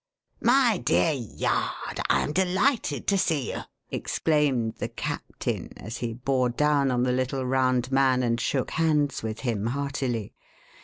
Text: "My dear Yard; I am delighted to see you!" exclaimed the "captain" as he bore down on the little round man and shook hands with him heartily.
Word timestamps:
"My 0.41 0.79
dear 0.83 1.11
Yard; 1.11 1.99
I 2.09 2.21
am 2.23 2.33
delighted 2.33 3.05
to 3.05 3.19
see 3.19 3.51
you!" 3.53 3.59
exclaimed 3.91 4.77
the 4.77 4.87
"captain" 4.87 5.73
as 5.77 5.97
he 5.97 6.11
bore 6.11 6.49
down 6.49 6.89
on 6.89 7.03
the 7.03 7.11
little 7.11 7.45
round 7.45 7.91
man 7.91 8.23
and 8.23 8.41
shook 8.41 8.71
hands 8.71 9.21
with 9.21 9.41
him 9.41 9.67
heartily. 9.67 10.33